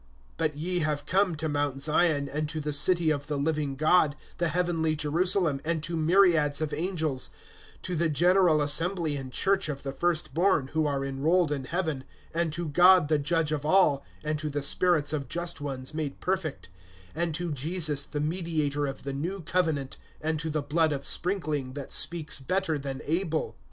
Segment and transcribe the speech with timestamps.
[0.39, 4.15] (22)But ye have come to mount Zion, and to the city of the living God,
[4.39, 7.29] the heavenly Jerusalem, and to myriads of angels,
[7.83, 12.03] (23)to the general assembly and church of the first born, who are enrolled in heaven,
[12.33, 16.19] and to God the Judge of all, and to the spirits of just ones made
[16.19, 16.69] perfect;
[17.15, 21.73] (24)and to Jesus the mediator of the new covenant, and to the blood of sprinkling,
[21.73, 23.55] that speaks better than Abel.